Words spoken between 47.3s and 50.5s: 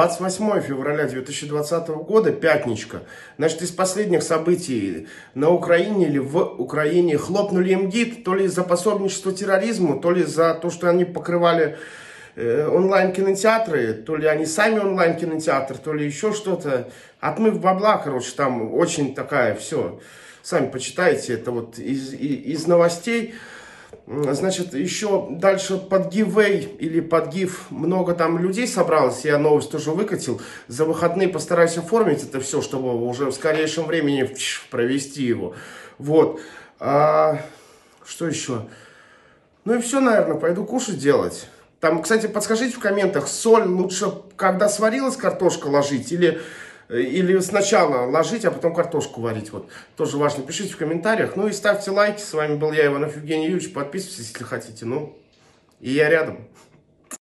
сначала ложить, а потом картошку варить. Вот. Тоже важно.